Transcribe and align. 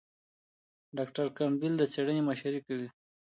ډاکټر 0.97 1.25
کمپبل 1.37 1.71
د 1.77 1.83
څېړنې 1.93 2.21
مشري 2.29 2.59
کړې. 2.67 2.87